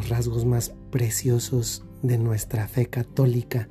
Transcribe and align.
los 0.00 0.08
rasgos 0.08 0.46
más 0.46 0.72
preciosos 0.90 1.84
de 2.00 2.16
nuestra 2.16 2.66
fe 2.68 2.86
católica 2.86 3.68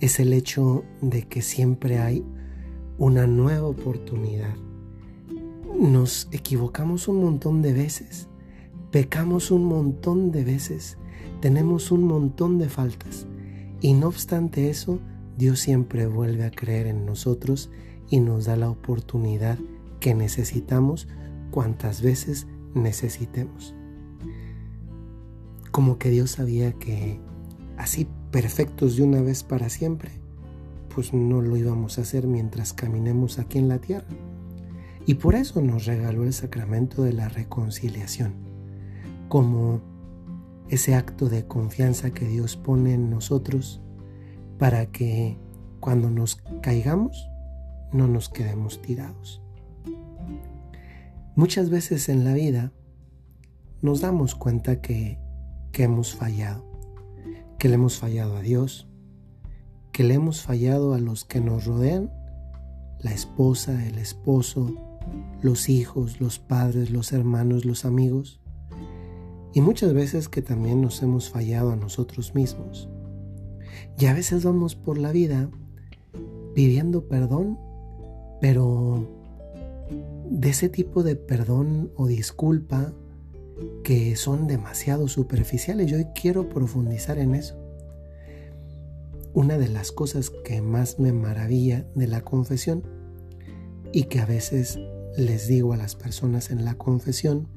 es 0.00 0.18
el 0.18 0.32
hecho 0.32 0.82
de 1.00 1.22
que 1.28 1.40
siempre 1.40 1.98
hay 1.98 2.24
una 2.98 3.28
nueva 3.28 3.68
oportunidad. 3.68 4.56
Nos 5.78 6.26
equivocamos 6.32 7.06
un 7.06 7.22
montón 7.22 7.62
de 7.62 7.74
veces, 7.74 8.26
pecamos 8.90 9.52
un 9.52 9.66
montón 9.66 10.32
de 10.32 10.42
veces, 10.42 10.98
tenemos 11.40 11.92
un 11.92 12.02
montón 12.08 12.58
de 12.58 12.68
faltas 12.68 13.28
y 13.80 13.94
no 13.94 14.08
obstante 14.08 14.70
eso, 14.70 14.98
Dios 15.36 15.60
siempre 15.60 16.08
vuelve 16.08 16.44
a 16.44 16.50
creer 16.50 16.88
en 16.88 17.06
nosotros 17.06 17.70
y 18.10 18.18
nos 18.18 18.46
da 18.46 18.56
la 18.56 18.68
oportunidad 18.68 19.60
que 20.00 20.12
necesitamos 20.16 21.06
cuantas 21.52 22.02
veces 22.02 22.48
necesitemos. 22.74 23.77
Como 25.78 25.96
que 25.96 26.10
Dios 26.10 26.32
sabía 26.32 26.72
que 26.72 27.20
así 27.76 28.08
perfectos 28.32 28.96
de 28.96 29.04
una 29.04 29.22
vez 29.22 29.44
para 29.44 29.68
siempre, 29.68 30.10
pues 30.92 31.14
no 31.14 31.40
lo 31.40 31.56
íbamos 31.56 31.98
a 31.98 32.00
hacer 32.02 32.26
mientras 32.26 32.72
caminemos 32.72 33.38
aquí 33.38 33.58
en 33.58 33.68
la 33.68 33.78
tierra. 33.78 34.08
Y 35.06 35.14
por 35.14 35.36
eso 35.36 35.62
nos 35.62 35.86
regaló 35.86 36.24
el 36.24 36.32
sacramento 36.32 37.04
de 37.04 37.12
la 37.12 37.28
reconciliación, 37.28 38.34
como 39.28 39.80
ese 40.68 40.96
acto 40.96 41.28
de 41.28 41.46
confianza 41.46 42.10
que 42.10 42.26
Dios 42.26 42.56
pone 42.56 42.94
en 42.94 43.08
nosotros 43.08 43.80
para 44.58 44.86
que 44.86 45.38
cuando 45.78 46.10
nos 46.10 46.42
caigamos 46.60 47.30
no 47.92 48.08
nos 48.08 48.28
quedemos 48.28 48.82
tirados. 48.82 49.40
Muchas 51.36 51.70
veces 51.70 52.08
en 52.08 52.24
la 52.24 52.34
vida 52.34 52.72
nos 53.80 54.00
damos 54.00 54.34
cuenta 54.34 54.80
que, 54.80 55.20
que 55.72 55.84
hemos 55.84 56.14
fallado 56.14 56.68
que 57.58 57.68
le 57.68 57.74
hemos 57.74 57.98
fallado 57.98 58.36
a 58.36 58.40
Dios, 58.40 58.86
que 59.92 60.04
le 60.04 60.14
hemos 60.14 60.42
fallado 60.42 60.94
a 60.94 60.98
los 60.98 61.24
que 61.24 61.40
nos 61.40 61.66
rodean, 61.66 62.12
la 63.00 63.12
esposa, 63.12 63.86
el 63.86 63.98
esposo, 63.98 64.72
los 65.42 65.68
hijos, 65.68 66.20
los 66.20 66.38
padres, 66.38 66.90
los 66.90 67.12
hermanos, 67.12 67.64
los 67.64 67.84
amigos, 67.84 68.40
y 69.52 69.60
muchas 69.60 69.92
veces 69.92 70.28
que 70.28 70.40
también 70.40 70.80
nos 70.80 71.02
hemos 71.02 71.30
fallado 71.30 71.72
a 71.72 71.76
nosotros 71.76 72.34
mismos. 72.34 72.88
Y 73.98 74.06
a 74.06 74.14
veces 74.14 74.44
vamos 74.44 74.76
por 74.76 74.96
la 74.98 75.10
vida 75.10 75.50
pidiendo 76.54 77.08
perdón, 77.08 77.58
pero 78.40 79.04
de 80.30 80.50
ese 80.50 80.68
tipo 80.68 81.02
de 81.02 81.16
perdón 81.16 81.90
o 81.96 82.06
disculpa 82.06 82.92
que 83.84 84.16
son 84.16 84.46
demasiado 84.46 85.08
superficiales. 85.08 85.90
Yo 85.90 85.96
hoy 85.96 86.06
quiero 86.14 86.48
profundizar 86.48 87.18
en 87.18 87.34
eso. 87.34 87.56
Una 89.34 89.58
de 89.58 89.68
las 89.68 89.92
cosas 89.92 90.30
que 90.30 90.60
más 90.60 90.98
me 90.98 91.12
maravilla 91.12 91.86
de 91.94 92.06
la 92.06 92.22
confesión 92.22 92.82
y 93.92 94.04
que 94.04 94.20
a 94.20 94.26
veces 94.26 94.78
les 95.16 95.48
digo 95.48 95.72
a 95.72 95.76
las 95.76 95.94
personas 95.94 96.50
en 96.50 96.64
la 96.64 96.74
confesión 96.74 97.48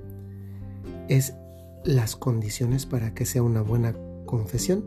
es 1.07 1.33
las 1.83 2.15
condiciones 2.15 2.85
para 2.85 3.13
que 3.13 3.25
sea 3.25 3.43
una 3.43 3.61
buena 3.61 3.95
confesión. 4.25 4.85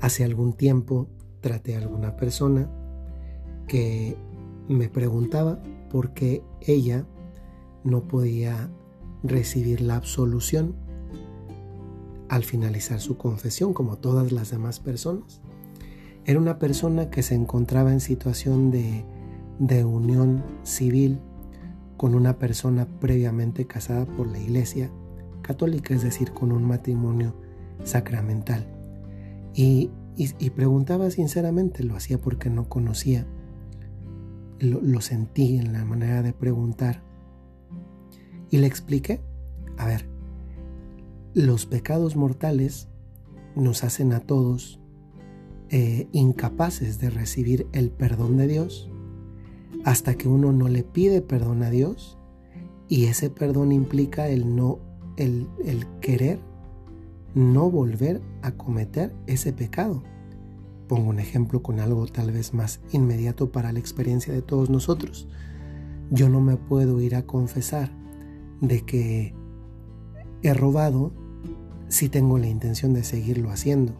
Hace 0.00 0.24
algún 0.24 0.54
tiempo 0.54 1.08
traté 1.40 1.76
a 1.76 1.78
alguna 1.78 2.16
persona 2.16 2.70
que 3.68 4.16
me 4.68 4.88
preguntaba 4.88 5.62
por 5.90 6.12
qué 6.12 6.42
ella 6.60 7.06
no 7.84 8.08
podía 8.08 8.70
recibir 9.22 9.80
la 9.80 9.96
absolución 9.96 10.74
al 12.28 12.44
finalizar 12.44 13.00
su 13.00 13.16
confesión, 13.16 13.72
como 13.72 13.96
todas 13.96 14.32
las 14.32 14.50
demás 14.50 14.80
personas. 14.80 15.40
Era 16.24 16.40
una 16.40 16.58
persona 16.58 17.10
que 17.10 17.22
se 17.22 17.34
encontraba 17.34 17.92
en 17.92 18.00
situación 18.00 18.70
de, 18.70 19.04
de 19.58 19.84
unión 19.84 20.42
civil 20.64 21.20
con 21.96 22.14
una 22.14 22.38
persona 22.38 22.86
previamente 23.00 23.66
casada 23.66 24.04
por 24.04 24.26
la 24.26 24.38
iglesia 24.38 24.90
católica, 25.42 25.94
es 25.94 26.02
decir, 26.02 26.32
con 26.32 26.52
un 26.52 26.64
matrimonio 26.64 27.34
sacramental. 27.84 28.66
Y, 29.54 29.90
y, 30.16 30.50
preguntaba 30.50 31.10
sinceramente, 31.10 31.84
lo 31.84 31.94
hacía 31.94 32.18
porque 32.18 32.50
no 32.50 32.68
conocía, 32.68 33.26
lo, 34.58 34.80
lo 34.82 35.00
sentí 35.00 35.56
en 35.56 35.72
la 35.72 35.84
manera 35.84 36.22
de 36.22 36.32
preguntar 36.32 37.02
y 38.50 38.58
le 38.58 38.66
expliqué, 38.66 39.20
a 39.76 39.86
ver, 39.86 40.06
los 41.34 41.66
pecados 41.66 42.16
mortales 42.16 42.88
nos 43.54 43.84
hacen 43.84 44.12
a 44.12 44.20
todos 44.20 44.80
eh, 45.68 46.08
incapaces 46.12 46.98
de 47.00 47.10
recibir 47.10 47.66
el 47.72 47.90
perdón 47.90 48.36
de 48.36 48.46
Dios 48.46 48.90
hasta 49.84 50.14
que 50.14 50.28
uno 50.28 50.52
no 50.52 50.68
le 50.68 50.82
pide 50.82 51.22
perdón 51.22 51.62
a 51.62 51.70
Dios 51.70 52.18
y 52.88 53.06
ese 53.06 53.30
perdón 53.30 53.72
implica 53.72 54.28
el 54.28 54.54
no, 54.54 54.78
el, 55.16 55.48
el 55.64 55.86
querer 56.00 56.38
no 57.34 57.70
volver 57.70 58.22
a 58.42 58.52
cometer 58.52 59.14
ese 59.26 59.52
pecado. 59.52 60.02
Pongo 60.88 61.10
un 61.10 61.18
ejemplo 61.18 61.62
con 61.62 61.80
algo 61.80 62.06
tal 62.06 62.30
vez 62.30 62.54
más 62.54 62.80
inmediato 62.92 63.50
para 63.50 63.72
la 63.72 63.78
experiencia 63.78 64.32
de 64.32 64.42
todos 64.42 64.70
nosotros. 64.70 65.28
Yo 66.10 66.28
no 66.28 66.40
me 66.40 66.56
puedo 66.56 67.00
ir 67.00 67.16
a 67.16 67.26
confesar 67.26 67.90
de 68.60 68.84
que 68.84 69.34
he 70.42 70.54
robado 70.54 71.12
si 71.88 72.08
tengo 72.08 72.38
la 72.38 72.48
intención 72.48 72.94
de 72.94 73.04
seguirlo 73.04 73.50
haciendo. 73.50 73.94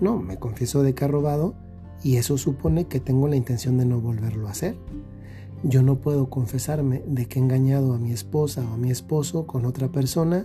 No, 0.00 0.18
me 0.18 0.38
confieso 0.38 0.82
de 0.82 0.94
que 0.94 1.04
he 1.04 1.08
robado 1.08 1.54
y 2.02 2.16
eso 2.16 2.38
supone 2.38 2.86
que 2.86 3.00
tengo 3.00 3.28
la 3.28 3.36
intención 3.36 3.78
de 3.78 3.84
no 3.84 4.00
volverlo 4.00 4.48
a 4.48 4.52
hacer. 4.52 4.76
Yo 5.64 5.82
no 5.82 5.96
puedo 5.96 6.30
confesarme 6.30 7.02
de 7.06 7.26
que 7.26 7.38
he 7.38 7.42
engañado 7.42 7.92
a 7.92 7.98
mi 7.98 8.12
esposa 8.12 8.64
o 8.68 8.74
a 8.74 8.76
mi 8.76 8.90
esposo 8.90 9.46
con 9.46 9.64
otra 9.64 9.88
persona 9.88 10.44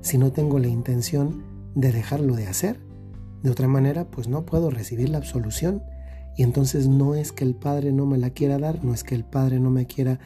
si 0.00 0.16
no 0.16 0.32
tengo 0.32 0.58
la 0.58 0.68
intención 0.68 1.42
de 1.74 1.92
dejarlo 1.92 2.36
de 2.36 2.46
hacer. 2.46 2.80
De 3.42 3.50
otra 3.50 3.68
manera, 3.68 4.06
pues 4.10 4.28
no 4.28 4.46
puedo 4.46 4.70
recibir 4.70 5.10
la 5.10 5.18
absolución. 5.18 5.82
Y 6.36 6.42
entonces 6.42 6.88
no 6.88 7.14
es 7.14 7.32
que 7.32 7.44
el 7.44 7.54
Padre 7.54 7.92
no 7.92 8.06
me 8.06 8.18
la 8.18 8.30
quiera 8.30 8.58
dar, 8.58 8.82
no 8.84 8.94
es 8.94 9.04
que 9.04 9.14
el 9.14 9.24
Padre 9.24 9.60
no 9.60 9.70
me 9.70 9.86
quiera 9.86 10.18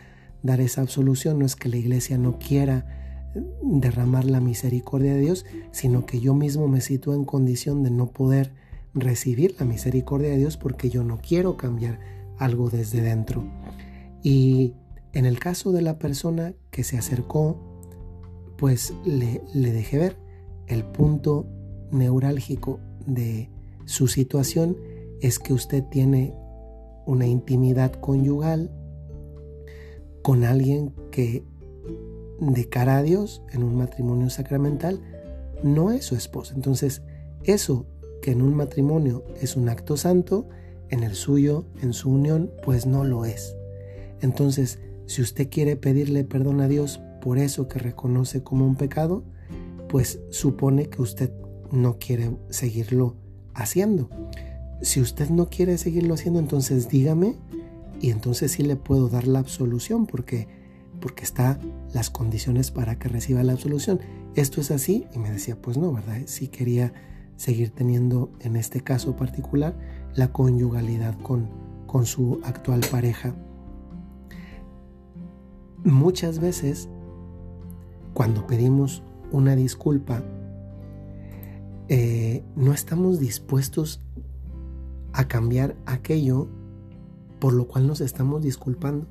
dar 0.43 0.61
esa 0.61 0.81
absolución, 0.81 1.39
no 1.39 1.47
es 1.47 1.57
que 1.57 1.69
la 1.69 1.77
iglesia 1.77 2.19
no 2.19 2.39
quiera 2.39 3.31
eh, 3.35 3.43
derramar 3.63 4.25
la 4.25 4.41
misericordia 4.41 5.15
de 5.15 5.21
Dios, 5.21 5.47
sino 5.71 6.07
que 6.07 6.21
yo 6.21 6.35
mismo 6.35 6.69
me 6.69 6.81
sitúo 6.81 7.15
en 7.15 7.25
condición 7.25 7.83
de 7.83 7.91
no 7.91 8.07
poder 8.07 8.53
recibir 8.95 9.55
la 9.59 9.67
misericordia 9.67 10.31
de 10.31 10.39
Dios 10.39 10.57
porque 10.57 10.91
yo 10.91 11.05
no 11.05 11.19
quiero 11.19 11.57
cambiar 11.57 12.01
algo 12.39 12.71
desde 12.71 13.01
dentro. 13.01 13.45
Y 14.23 14.75
en 15.13 15.27
el 15.27 15.39
caso 15.39 15.73
de 15.73 15.83
la 15.83 15.99
persona 15.99 16.55
que 16.71 16.85
se 16.85 16.99
acercó, 16.99 17.59
pues 18.57 18.95
le, 19.05 19.43
le 19.55 19.73
dejé 19.73 19.99
ver 19.99 20.17
el 20.67 20.85
punto 20.85 21.47
neurálgico 21.91 22.81
de 23.07 23.51
su 23.85 24.07
situación 24.07 24.77
es 25.21 25.39
que 25.39 25.53
usted 25.53 25.85
tiene 25.85 26.35
una 27.07 27.27
intimidad 27.27 27.93
conyugal 27.93 28.71
con 30.23 30.45
alguien 30.45 30.93
que 31.11 31.45
de 32.41 32.69
cara 32.69 32.99
a 32.99 33.03
Dios 33.03 33.43
en 33.53 33.63
un 33.63 33.77
matrimonio 33.77 34.31
sacramental 34.31 35.01
no 35.63 35.91
es 35.91 36.05
su 36.05 36.17
esposa. 36.17 36.55
Entonces, 36.55 37.03
eso 37.45 37.87
que 38.23 38.33
en 38.33 38.43
un 38.43 38.55
matrimonio 38.55 39.25
es 39.41 39.57
un 39.57 39.69
acto 39.69 39.97
santo, 39.97 40.49
en 40.89 41.03
el 41.03 41.15
suyo, 41.15 41.65
en 41.83 41.93
su 41.93 42.11
unión, 42.11 42.51
pues 42.65 42.87
no 42.87 43.05
lo 43.05 43.25
es. 43.25 43.57
Entonces, 44.21 44.81
si 45.07 45.23
usted 45.23 45.49
quiere 45.49 45.77
pedirle 45.77 46.25
perdón 46.25 46.61
a 46.61 46.69
Dios 46.69 47.01
por 47.21 47.39
eso 47.39 47.69
que 47.69 47.79
reconoce 47.79 48.43
como 48.43 48.67
un 48.67 48.77
pecado, 48.77 49.25
pues 49.89 50.21
supone 50.31 50.87
que 50.87 51.03
usted 51.03 51.33
no 51.71 51.99
quiere 51.99 52.37
seguirlo 52.49 53.17
haciendo. 53.55 54.09
Si 54.83 55.01
usted 55.01 55.29
no 55.31 55.49
quiere 55.49 55.79
seguirlo 55.79 56.15
haciendo, 56.15 56.41
entonces 56.41 56.89
dígame 56.89 57.37
y 58.01 58.11
entonces 58.11 58.53
sí 58.53 58.63
le 58.63 58.77
puedo 58.77 59.09
dar 59.09 59.27
la 59.27 59.39
absolución 59.39 60.07
porque 60.07 60.49
porque 61.01 61.25
está 61.25 61.59
las 61.95 62.11
condiciones 62.11 62.71
para 62.71 62.99
que 62.99 63.09
reciba 63.09 63.43
la 63.43 63.53
absolución. 63.53 64.01
Esto 64.35 64.61
es 64.61 64.71
así 64.71 65.07
y 65.15 65.19
me 65.19 65.31
decía, 65.31 65.57
pues 65.61 65.79
no, 65.79 65.93
¿verdad? 65.93 66.21
Sí 66.27 66.49
quería 66.49 66.93
seguir 67.37 67.71
teniendo 67.71 68.31
en 68.41 68.55
este 68.57 68.83
caso 68.83 69.17
particular 69.17 69.75
la 70.15 70.31
conyugalidad 70.31 71.19
con, 71.21 71.49
con 71.87 72.05
su 72.05 72.41
actual 72.45 72.81
pareja. 72.91 73.35
Muchas 75.85 76.39
veces 76.39 76.89
cuando 78.13 78.47
pedimos 78.47 79.03
una 79.33 79.57
disculpa, 79.57 80.23
eh, 81.89 82.45
no 82.57 82.73
estamos 82.73 83.19
dispuestos 83.19 84.01
a 85.13 85.27
cambiar 85.27 85.77
aquello 85.87 86.49
por 87.41 87.55
lo 87.55 87.67
cual 87.67 87.87
nos 87.87 88.01
estamos 88.01 88.43
disculpando. 88.43 89.07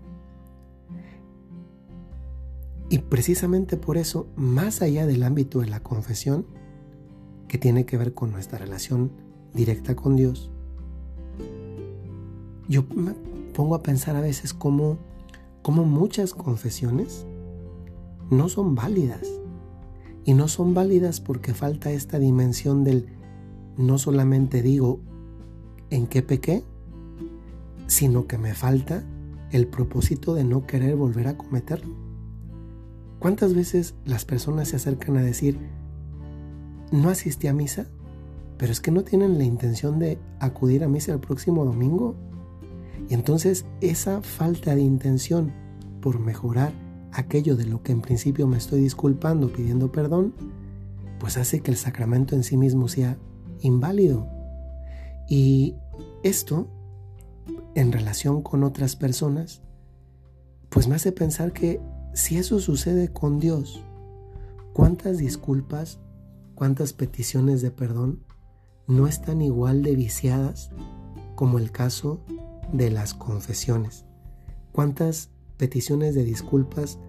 Y 2.90 3.00
precisamente 3.00 3.78
por 3.78 3.98
eso, 3.98 4.28
más 4.36 4.81
allá 4.81 5.06
del 5.06 5.24
ámbito 5.24 5.60
de 5.60 5.68
la 5.68 5.81
confesión, 5.81 6.46
que 7.48 7.58
tiene 7.58 7.86
que 7.86 7.98
ver 7.98 8.14
con 8.14 8.31
nuestra 8.31 8.60
relación 8.60 9.12
directa 9.54 9.96
con 9.96 10.16
Dios, 10.16 10.52
yo 12.68 12.84
me 12.96 13.14
pongo 13.54 13.76
a 13.76 13.84
pensar 13.84 14.16
a 14.16 14.22
veces 14.22 14.54
cómo, 14.54 14.98
cómo 15.62 15.84
muchas 15.86 16.34
confesiones 16.34 17.26
no 18.30 18.50
son 18.50 18.76
válidas. 18.76 19.28
Y 20.26 20.34
no 20.36 20.48
son 20.48 20.74
válidas 20.76 21.20
porque 21.20 21.54
falta 21.54 21.92
esta 21.92 22.20
dimensión 22.20 22.84
del 22.84 23.08
no 23.78 23.98
solamente 23.98 24.62
digo 24.62 25.00
en 25.90 26.06
qué 26.06 26.22
pequé, 26.22 26.64
sino 27.90 28.28
que 28.28 28.38
me 28.38 28.54
falta 28.54 29.04
el 29.52 29.68
propósito 29.68 30.36
de 30.36 30.44
no 30.44 30.68
querer 30.68 30.96
volver 30.96 31.28
a 31.28 31.38
cometerlo. 31.38 31.96
¿Cuántas 33.18 33.56
veces 33.56 33.96
las 34.06 34.26
personas 34.26 34.70
se 34.70 34.76
acercan 34.76 35.18
a 35.18 35.24
decir, 35.24 35.58
no 36.92 37.10
asistí 37.10 37.48
a 37.48 37.54
misa, 37.54 37.88
pero 38.58 38.72
es 38.72 38.80
que 38.80 38.92
no 38.92 39.04
tienen 39.04 39.40
la 39.40 39.44
intención 39.44 39.98
de 39.98 40.20
acudir 40.40 40.84
a 40.84 40.88
misa 40.88 41.14
el 41.14 41.20
próximo 41.20 41.66
domingo? 41.66 42.16
Y 43.10 43.16
entonces 43.16 43.66
esa 43.82 44.22
falta 44.22 44.76
de 44.76 44.82
intención 44.82 45.52
por 46.00 46.20
mejorar 46.20 46.72
aquello 47.12 47.56
de 47.56 47.66
lo 47.66 47.82
que 47.82 47.92
en 47.92 48.02
principio 48.02 48.46
me 48.46 48.58
estoy 48.58 48.82
disculpando, 48.82 49.52
pidiendo 49.52 49.92
perdón, 49.92 50.36
pues 51.20 51.38
hace 51.38 51.62
que 51.62 51.72
el 51.72 51.78
sacramento 51.78 52.36
en 52.36 52.44
sí 52.44 52.56
mismo 52.56 52.88
sea 52.88 53.18
inválido. 53.62 54.28
Y 55.28 55.74
esto, 56.24 56.68
en 57.75 57.92
relación 57.92 58.42
con 58.42 58.63
otras 58.63 58.95
personas, 58.95 59.62
pues 60.69 60.88
me 60.88 60.95
hace 60.95 61.12
pensar 61.12 61.54
que 61.54 61.81
si 62.13 62.38
eso 62.38 62.60
sucede 62.60 63.12
con 63.12 63.39
Dios, 63.39 63.83
¿cuántas 64.74 65.18
disculpas, 65.18 66.00
cuántas 66.56 66.94
peticiones 66.94 67.62
de 67.62 67.71
perdón 67.71 68.24
no 68.88 69.07
están 69.07 69.42
igual 69.42 69.83
de 69.83 69.95
viciadas 69.95 70.71
como 71.36 71.57
el 71.57 71.71
caso 71.71 72.21
de 72.74 72.89
las 72.92 73.13
confesiones? 73.13 74.06
¿Cuántas 74.71 75.30
peticiones 75.57 76.16
de 76.16 76.24
disculpas 76.24 77.00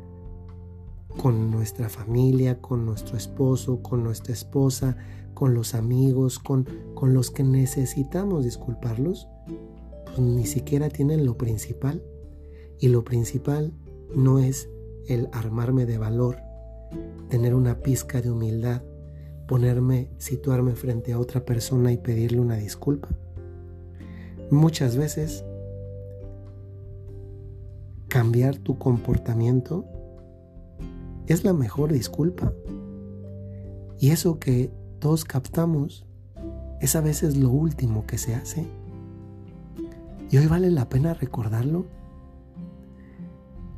con 1.16 1.50
nuestra 1.50 1.88
familia, 1.88 2.60
con 2.60 2.86
nuestro 2.86 3.16
esposo, 3.16 3.82
con 3.82 4.02
nuestra 4.02 4.32
esposa, 4.32 4.96
con 5.34 5.54
los 5.54 5.74
amigos, 5.74 6.38
con, 6.38 6.66
con 6.94 7.14
los 7.14 7.30
que 7.30 7.42
necesitamos 7.42 8.44
disculparlos, 8.44 9.28
pues 10.14 10.20
ni 10.20 10.46
siquiera 10.46 10.88
tienen 10.88 11.24
lo 11.24 11.36
principal. 11.36 12.02
Y 12.78 12.88
lo 12.88 13.04
principal 13.04 13.74
no 14.14 14.38
es 14.38 14.68
el 15.06 15.28
armarme 15.32 15.86
de 15.86 15.98
valor, 15.98 16.38
tener 17.28 17.54
una 17.54 17.80
pizca 17.80 18.22
de 18.22 18.30
humildad, 18.30 18.82
ponerme, 19.46 20.10
situarme 20.18 20.74
frente 20.76 21.12
a 21.12 21.18
otra 21.18 21.44
persona 21.44 21.92
y 21.92 21.98
pedirle 21.98 22.40
una 22.40 22.56
disculpa. 22.56 23.08
Muchas 24.50 24.96
veces 24.96 25.44
cambiar 28.08 28.58
tu 28.58 28.78
comportamiento 28.78 29.84
es 31.26 31.44
la 31.44 31.52
mejor 31.52 31.92
disculpa. 31.92 32.52
Y 33.98 34.10
eso 34.10 34.38
que 34.38 34.72
todos 34.98 35.24
captamos 35.24 36.06
es 36.80 36.96
a 36.96 37.00
veces 37.00 37.36
lo 37.36 37.50
último 37.50 38.06
que 38.06 38.18
se 38.18 38.34
hace. 38.34 38.66
Y 40.31 40.38
hoy 40.38 40.47
vale 40.47 40.71
la 40.71 40.88
pena 40.88 41.12
recordarlo. 41.15 41.87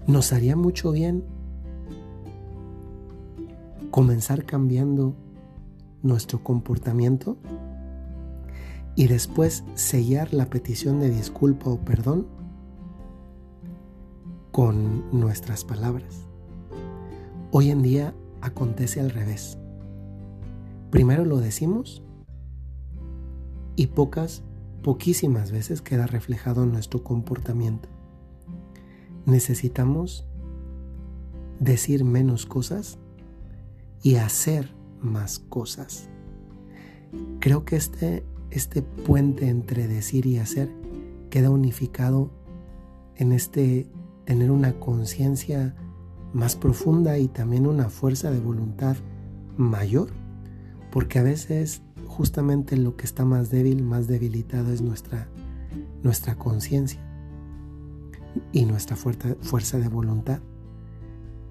Nos 0.07 0.33
haría 0.33 0.55
mucho 0.55 0.93
bien 0.93 1.25
comenzar 3.91 4.45
cambiando 4.45 5.15
nuestro 6.03 6.43
comportamiento 6.43 7.37
y 8.95 9.07
después 9.07 9.65
sellar 9.75 10.35
la 10.35 10.47
petición 10.47 11.01
de 11.01 11.11
disculpa 11.11 11.71
o 11.71 11.79
perdón 11.79 12.27
con 14.51 15.19
nuestras 15.19 15.65
palabras. 15.65 16.27
Hoy 17.51 17.71
en 17.71 17.83
día 17.83 18.15
acontece 18.43 19.01
al 19.01 19.11
revés. 19.11 19.59
Primero 20.91 21.25
lo 21.25 21.39
decimos 21.39 22.03
y 23.77 23.87
pocas, 23.87 24.43
poquísimas 24.83 25.51
veces 25.51 25.81
queda 25.81 26.07
reflejado 26.07 26.65
en 26.65 26.73
nuestro 26.73 27.03
comportamiento. 27.03 27.89
Necesitamos 29.25 30.27
decir 31.61 32.05
menos 32.05 32.47
cosas 32.47 32.99
y 34.03 34.17
hacer 34.17 34.75
más 35.01 35.39
cosas. 35.39 36.09
Creo 37.41 37.65
que 37.65 37.77
este, 37.77 38.25
este 38.51 38.83
puente 38.83 39.49
entre 39.49 39.87
decir 39.87 40.27
y 40.27 40.39
hacer 40.39 40.71
queda 41.31 41.51
unificado 41.51 42.31
en 43.17 43.33
este 43.33 43.89
tener 44.25 44.51
una 44.51 44.73
conciencia 44.79 45.75
más 46.33 46.57
profunda 46.57 47.19
y 47.19 47.29
también 47.29 47.67
una 47.67 47.89
fuerza 47.91 48.31
de 48.31 48.41
voluntad 48.41 48.97
mayor, 49.57 50.09
porque 50.91 51.19
a 51.19 51.23
veces 51.23 51.83
justamente 52.13 52.77
lo 52.77 52.97
que 52.97 53.07
está 53.07 53.25
más 53.25 53.51
débil, 53.51 53.83
más 53.83 54.07
debilitado 54.07 54.71
es 54.73 54.83
nuestra, 54.83 55.29
nuestra 56.03 56.37
conciencia 56.37 57.01
y 58.53 58.67
nuestra 58.67 58.97
fuerza, 58.97 59.35
fuerza 59.41 59.79
de 59.79 59.89
voluntad. 59.89 60.41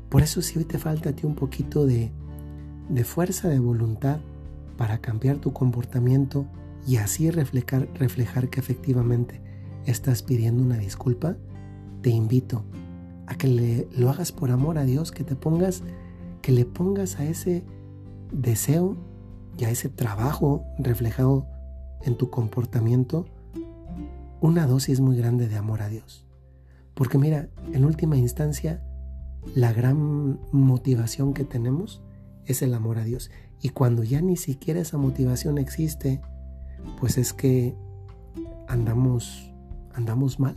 Por 0.10 0.22
eso 0.22 0.42
si 0.42 0.60
hoy 0.60 0.66
te 0.66 0.78
falta 0.78 1.10
a 1.10 1.14
ti 1.14 1.26
un 1.26 1.36
poquito 1.36 1.86
de, 1.86 2.12
de 2.90 3.04
fuerza 3.04 3.50
de 3.50 3.60
voluntad 3.60 4.20
para 4.78 5.00
cambiar 5.00 5.38
tu 5.38 5.52
comportamiento 5.52 6.46
y 6.88 6.98
así 6.98 7.32
reflejar, 7.32 7.90
reflejar 7.96 8.50
que 8.50 8.60
efectivamente 8.60 9.42
estás 9.86 10.22
pidiendo 10.22 10.64
una 10.64 10.78
disculpa, 10.78 11.38
te 12.02 12.12
invito 12.12 12.64
a 13.26 13.36
que 13.36 13.48
le, 13.48 13.88
lo 13.98 14.10
hagas 14.10 14.32
por 14.32 14.52
amor 14.52 14.78
a 14.78 14.86
Dios, 14.86 15.12
que 15.12 15.24
te 15.24 15.36
pongas, 15.36 15.82
que 16.42 16.52
le 16.52 16.66
pongas 16.66 17.20
a 17.20 17.26
ese 17.26 17.64
deseo 18.32 18.96
y 19.58 19.66
ese 19.66 19.90
trabajo 19.90 20.66
reflejado 20.78 21.48
en 22.02 22.16
tu 22.18 22.30
comportamiento 22.30 23.26
una 24.40 24.66
dosis 24.66 25.00
muy 25.00 25.18
grande 25.18 25.48
de 25.48 25.56
amor 25.56 25.82
a 25.82 25.90
Dios. 25.90 26.26
Porque 26.94 27.18
mira, 27.18 27.50
en 27.72 27.86
última 27.86 28.18
instancia, 28.18 28.84
la 29.56 29.72
gran 29.72 30.40
motivación 30.52 31.34
que 31.34 31.44
tenemos 31.44 32.02
es 32.46 32.62
el 32.62 32.74
amor 32.74 32.98
a 32.98 33.04
Dios. 33.04 33.30
Y 33.62 33.70
cuando 33.70 34.04
ya 34.04 34.22
ni 34.22 34.38
siquiera 34.38 34.80
esa 34.80 34.98
motivación 34.98 35.58
existe, 35.58 36.22
pues 37.00 37.18
es 37.18 37.34
que 37.34 37.76
andamos, 38.68 39.54
andamos 39.94 40.40
mal. 40.40 40.56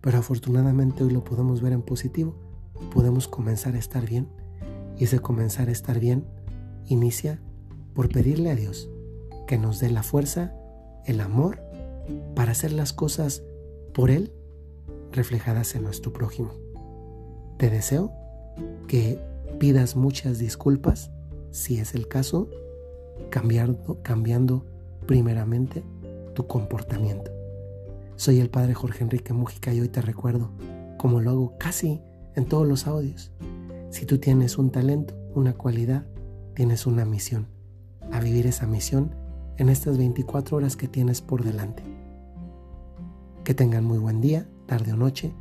Pero 0.00 0.18
afortunadamente 0.18 1.04
hoy 1.04 1.10
lo 1.10 1.22
podemos 1.22 1.62
ver 1.62 1.72
en 1.72 1.82
positivo. 1.82 2.34
Podemos 2.92 3.28
comenzar 3.28 3.74
a 3.76 3.78
estar 3.78 4.06
bien. 4.06 4.28
Y 4.98 5.04
ese 5.04 5.20
comenzar 5.20 5.68
a 5.68 5.72
estar 5.72 6.00
bien 6.00 6.24
inicia 6.86 7.40
por 7.94 8.08
pedirle 8.08 8.50
a 8.50 8.56
Dios 8.56 8.88
que 9.46 9.58
nos 9.58 9.80
dé 9.80 9.90
la 9.90 10.02
fuerza, 10.02 10.54
el 11.06 11.20
amor 11.20 11.62
para 12.34 12.52
hacer 12.52 12.72
las 12.72 12.92
cosas 12.92 13.42
por 13.92 14.10
Él 14.10 14.32
reflejadas 15.12 15.74
en 15.74 15.82
nuestro 15.82 16.12
prójimo. 16.12 16.52
Te 17.58 17.70
deseo 17.70 18.12
que 18.86 19.18
pidas 19.58 19.96
muchas 19.96 20.38
disculpas, 20.38 21.10
si 21.50 21.78
es 21.78 21.94
el 21.94 22.08
caso, 22.08 22.48
cambiando, 23.30 24.64
primeramente 25.06 25.84
tu 26.34 26.46
comportamiento. 26.46 27.30
Soy 28.16 28.40
el 28.40 28.50
padre 28.50 28.74
Jorge 28.74 29.04
Enrique 29.04 29.32
Mújica 29.32 29.72
y 29.74 29.80
hoy 29.80 29.88
te 29.88 30.00
recuerdo, 30.00 30.50
como 30.96 31.20
lo 31.20 31.30
hago 31.30 31.58
casi 31.58 32.00
en 32.36 32.46
todos 32.46 32.66
los 32.66 32.86
audios, 32.86 33.32
si 33.90 34.06
tú 34.06 34.18
tienes 34.18 34.58
un 34.58 34.70
talento, 34.70 35.14
una 35.34 35.54
cualidad, 35.54 36.06
tienes 36.54 36.86
una 36.86 37.04
misión, 37.04 37.48
vivir 38.20 38.46
esa 38.46 38.66
misión 38.66 39.10
en 39.56 39.68
estas 39.68 39.98
24 39.98 40.56
horas 40.56 40.76
que 40.76 40.88
tienes 40.88 41.20
por 41.20 41.44
delante. 41.44 41.82
Que 43.44 43.54
tengan 43.54 43.84
muy 43.84 43.98
buen 43.98 44.20
día, 44.20 44.46
tarde 44.66 44.92
o 44.92 44.96
noche, 44.96 45.32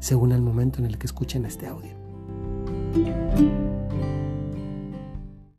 según 0.00 0.32
el 0.32 0.42
momento 0.42 0.78
en 0.78 0.86
el 0.86 0.98
que 0.98 1.06
escuchen 1.06 1.44
este 1.46 1.66
audio. 1.66 1.94